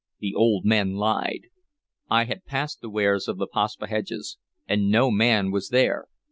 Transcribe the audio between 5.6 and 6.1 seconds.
there.